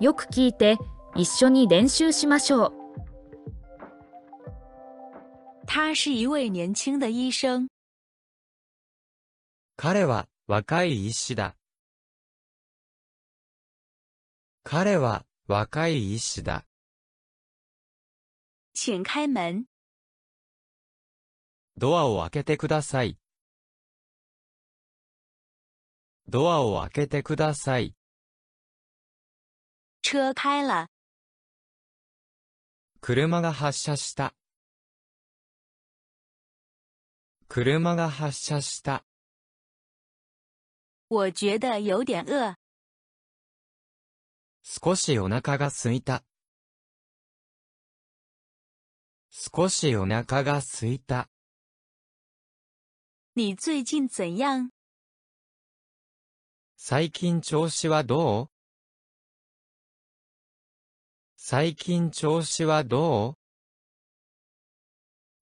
[0.00, 0.76] よく聞いて
[1.16, 2.72] 一緒に練習しましょう。
[5.66, 7.68] 他是一位年轻的医生。
[9.76, 11.56] 彼は若い医師だ。
[14.62, 16.64] 彼は若い医師だ。
[18.72, 19.64] 请开门。
[21.76, 23.18] ドアを開けてください。
[26.28, 27.97] ドアを開けてください。
[30.10, 30.88] 车开了。
[33.02, 34.34] 車が発車した。
[37.46, 39.04] 車が発車した。
[41.10, 42.56] 我觉得有点饿。
[44.62, 46.24] 少しお腹が空いた。
[49.28, 51.28] 少しお腹が空いた。
[53.34, 54.70] 你最近怎样？
[56.78, 58.57] 最近調子はどう？
[61.50, 63.34] 最近調子はどう？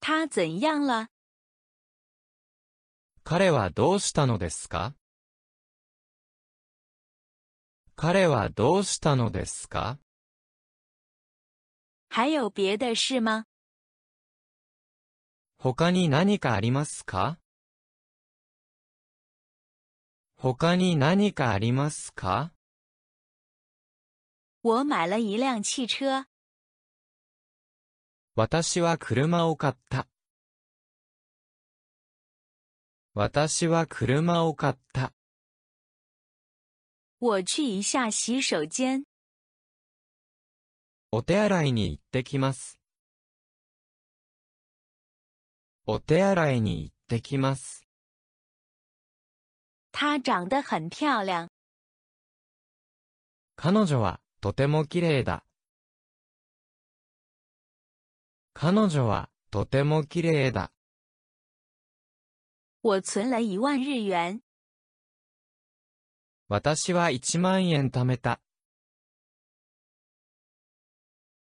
[0.00, 1.08] 他怎样了？
[3.24, 4.94] 彼はどうしたのですか？
[7.96, 9.98] 彼はどうしたのですか？
[12.08, 13.46] 还有别的事吗？
[15.58, 17.40] 他に何かありますか？
[20.36, 22.52] 他に何かありますか？
[24.66, 26.26] 我买了一辆汽车。
[28.34, 30.08] 私は車を買った。
[33.14, 35.12] 私は車を買った。
[37.20, 39.04] 我去一下洗手間。
[41.12, 42.80] お手洗いに行ってきます。
[45.86, 47.86] お手洗いに行ってきます。
[49.92, 51.46] 她長得很漂亮。
[53.54, 55.44] 彼女はとても綺麗だ。
[58.52, 60.72] 彼女はとても綺麗だ。
[62.82, 64.40] 我存了一万日元。
[66.48, 68.40] 私は一万円貯めた。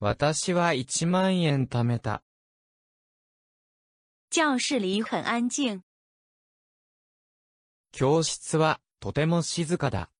[0.00, 2.22] 私は一万円貯めた。
[4.30, 5.82] 教室里很安静。
[7.92, 10.10] 教室はとても静かだ。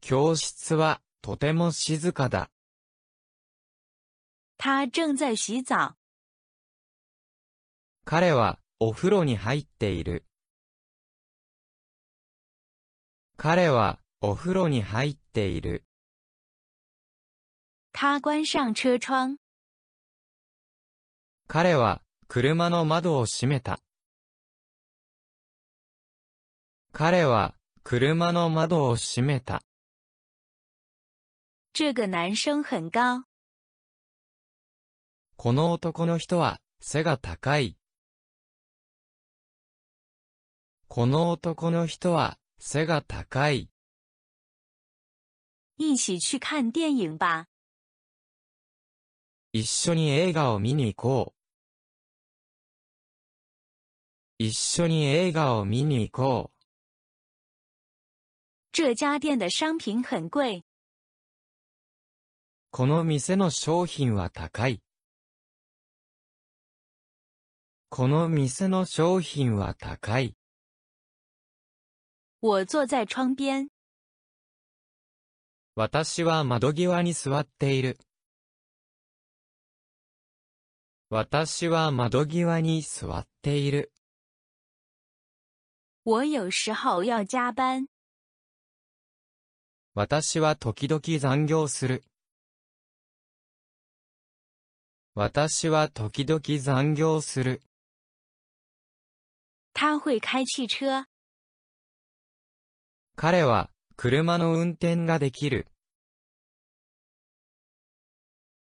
[0.00, 2.50] 教室はとても静かだ。
[4.58, 5.94] 他正在洗澡。
[8.04, 10.24] 彼はお風呂に入っている。
[13.36, 15.84] 彼はお風呂に入っている。
[17.92, 19.36] 他关上车窗。
[21.46, 23.80] 彼は車の窓を閉めた。
[26.92, 29.62] 彼は車の窓を閉めた。
[31.72, 33.24] 这个男生很高。
[35.36, 37.76] この男の人は背が高い。
[40.88, 43.70] この男の人は背が高い。
[45.76, 47.46] 一起去看电影吧。
[49.52, 51.40] 一緒に映画を見に行こう。
[54.38, 56.60] 一緒に映画を見に行こう。
[58.72, 60.64] 这家店的商品很贵。
[62.72, 64.80] この店の商品は高い。
[67.88, 70.36] この店の商品は高い。
[72.40, 73.66] 我坐在窗边。
[75.74, 77.98] 私は窓際に座っている。
[81.08, 83.92] 私は窓際に座っている。
[86.04, 87.88] 我有时候要加班。
[89.94, 92.04] 私は時々残業する。
[95.22, 97.60] 私は時々残業する。
[99.74, 101.04] 他会开汽车。
[103.16, 103.68] 彼は
[103.98, 105.66] 車の運転ができる。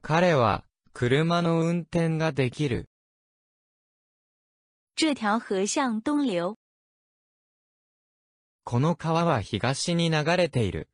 [0.00, 0.64] 彼は
[0.94, 2.88] 車の運転ができる。
[4.96, 6.54] 这条河向东流。
[8.64, 10.88] この川は東に流れている。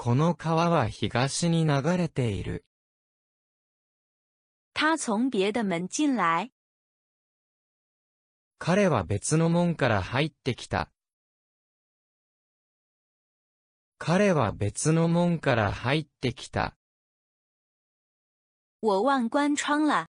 [0.00, 2.64] この川は東に流れている。
[4.72, 6.52] 他从别的门进来。
[8.60, 10.92] 彼は別の門から入ってきた。
[13.98, 16.76] 彼は別の門から入ってきた。
[18.80, 20.06] 我忘关窗了。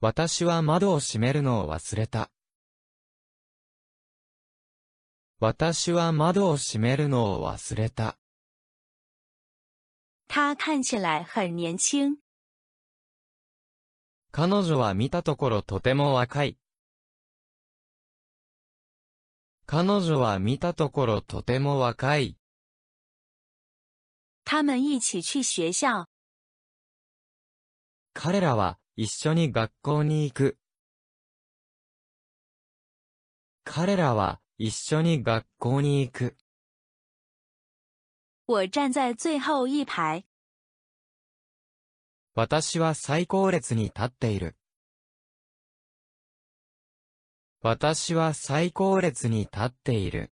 [0.00, 2.30] 私は窓を閉めるのを忘れた。
[5.44, 8.16] 私は窓を閉めるのを忘れた。
[10.26, 12.16] 他看起来很年轻。
[14.32, 16.56] 彼女は見たところとても若い。
[19.66, 22.38] 彼女は見たところとても若い。
[24.46, 26.06] 他们一起去学校。
[28.14, 30.56] 彼らは一緒に学校に行く。
[33.64, 36.36] 彼らは一緒に学校に行く。
[38.46, 40.24] 我站在最後一排。
[42.36, 44.56] 私は最高列に立っている。
[47.62, 50.30] 私は最高列に立っている。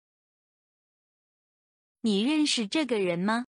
[2.04, 3.46] 你认识这个人吗？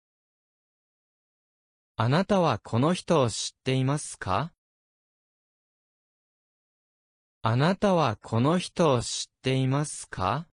[1.97, 4.51] あなたはこの人を知っていますか？
[7.43, 10.47] あなたはこの人を知っていますか？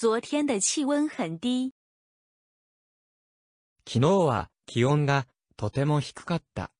[0.00, 1.72] 昨天的气温很低。
[3.84, 6.70] 昨日は気温がとても低かった。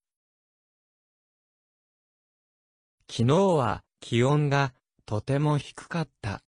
[3.11, 4.73] 昨日は気温が
[5.05, 6.45] とても低かった。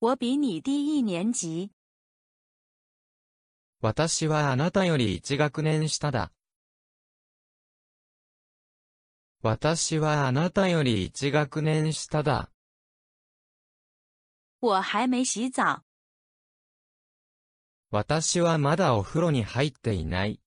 [0.00, 1.70] 我比你低一年级。
[3.80, 6.32] 私はあなたより一学年下だ。
[9.42, 12.50] 私はあなたより一学年下だ。
[14.66, 15.84] 我还没洗澡。
[17.90, 20.40] 私はまだお風呂に入っていない。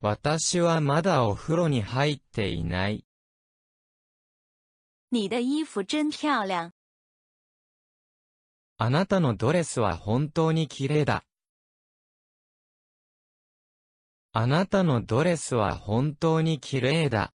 [0.00, 3.04] 私はまだお風呂に入っていない。
[5.10, 6.72] 你的衣服真漂亮。
[8.78, 11.24] あなたのドレスは本当に綺麗だ。
[14.32, 17.34] あなたのドレスは本当に綺麗だ。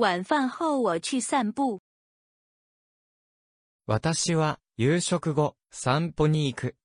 [0.00, 1.80] 晚饭后我去散步。
[3.84, 6.76] 私は夕食後散歩に行く。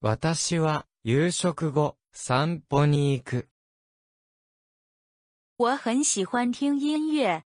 [0.00, 3.50] 私は夕食後散歩に行く。
[5.58, 7.44] 我很喜欢听音乐。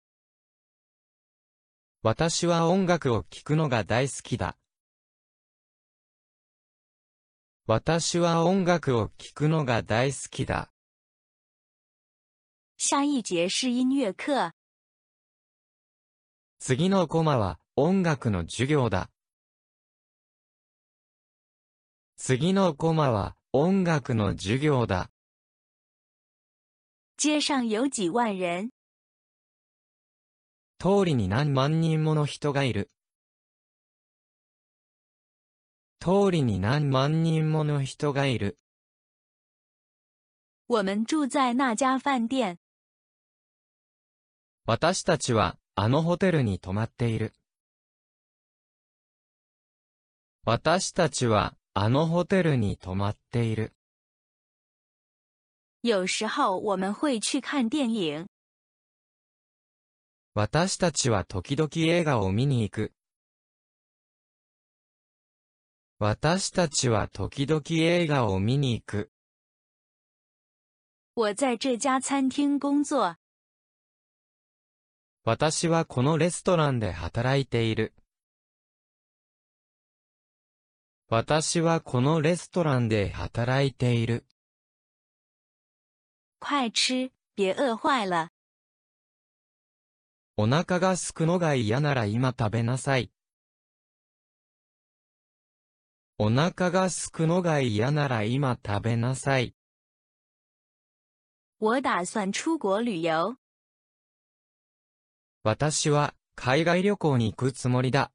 [2.04, 4.58] 私は音楽を聴くのが大好きだ。
[7.66, 10.70] 私は音楽を聴くのが大好きだ。
[12.80, 14.54] 下一节是音乐课。
[16.60, 19.10] 次のコマは音楽の授業だ。
[22.18, 25.10] 次のコマは音楽の授業だ。
[27.18, 28.70] 街上有几万人。
[30.78, 32.92] 通りに何万人もの人がいる。
[36.00, 38.60] 通りに何万人もの人がいる。
[40.68, 42.60] 我们住在那家饭店。
[44.70, 47.32] 私たちはあのホテルに泊まっている。
[50.44, 53.72] 私たちはあのホテルに泊まっている。
[55.84, 58.28] 有时候我们会去看电影。
[60.34, 62.92] 私たちは時々映画を見に行く。
[65.98, 69.12] 私たちは時々映画を見に行く。
[71.14, 73.18] 我在这家餐厅工作。
[75.30, 77.94] 私はこのレストランで働いている。
[81.10, 84.24] 私はこのレストランで働いている。
[86.40, 88.30] 快吃，别饿坏了。
[90.38, 93.12] お腹がすくのが嫌なら今食べなさい。
[96.18, 99.54] お腹がすくのが嫌なら今食べなさい。
[101.60, 103.36] 我打算出国旅游。
[105.50, 108.12] 私は海外旅行に行くつもりだ。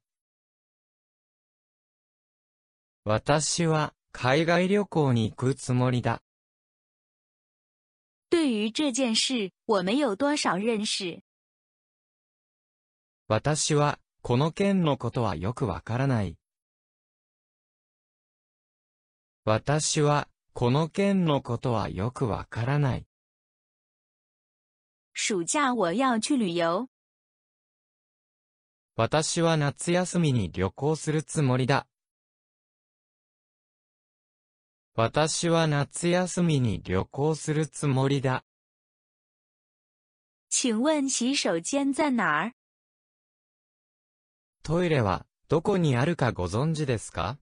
[3.05, 6.21] 私は海外旅行に行くつもりだ。
[8.29, 11.23] 对于这件事，我没有多少认识。
[13.27, 16.37] 私はこの件のことはよくわからない。
[19.43, 23.07] 私はこの件のことはよくわからない。
[25.15, 26.92] 暑假我要去旅游。
[28.95, 31.87] 私は夏休みに旅行するつもりだ。
[34.93, 38.43] 私は夏休みに旅行するつもりだ。
[40.51, 42.53] 请问洗手间在哪儿？
[44.61, 47.39] トイレはどこにあるかご存知ですか？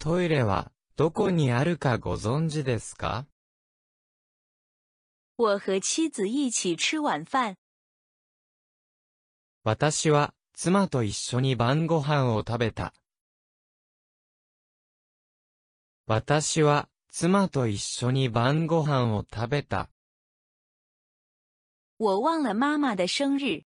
[0.00, 3.24] トイレはどこにあるかご存知ですか？
[5.36, 7.54] 我和妻子一起吃晚饭。
[9.68, 12.94] 私は、妻と一緒に晩ご飯を食べた。
[16.06, 19.90] 私は、妻と一緒に晩ご飯を食べた。
[21.98, 23.66] 我忘了妈妈的生日。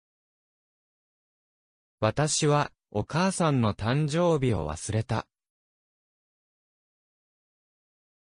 [1.99, 5.26] 私は、お母さんの誕生日を忘れた。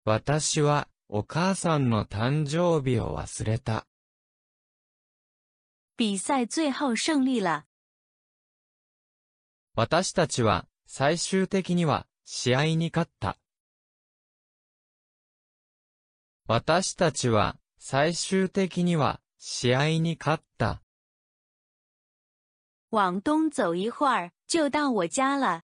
[0.07, 3.87] 私は、お母さんの誕生日を忘れた。
[5.99, 7.65] 比赛最後勝利了。
[9.75, 13.37] 私たちは、最終的には、試合に勝った。
[16.47, 20.85] 私たちは、最終的には、試合に勝った。
[22.93, 25.65] 往東走一会儿、就到我家了。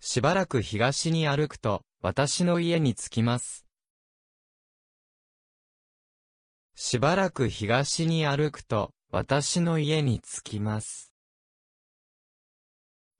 [0.00, 3.67] しばらく東に歩くと、私の家に着きます。
[6.80, 11.12] しばらく東に歩くと、私の家に着きます。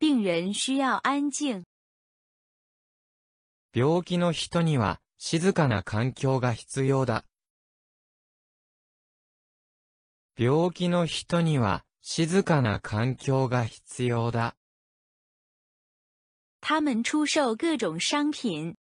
[0.01, 1.65] 病人需要安静。
[3.75, 7.25] 病気の人には、静かな環境が必要だ。
[10.39, 14.55] 病気の人には、静かな環境が必要だ。
[16.61, 18.77] 他们出售各种商品。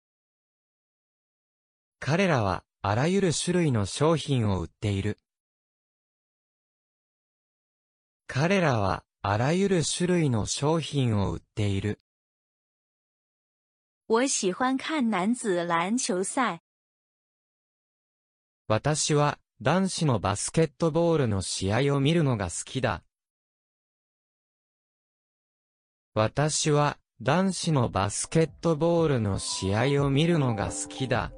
[2.01, 5.19] 彼らは、あらゆる種類の商品を売っている。
[8.27, 12.03] 彼らは、あらゆる種類の商品を売っている。
[14.07, 16.61] 我喜欢看男子篮球赛。
[18.69, 23.03] 私は、男子のバスケットボールの試合を見るのが好きだ。
[26.13, 31.33] 私は、男子のバスケットボールの試合を見るのが好きだ。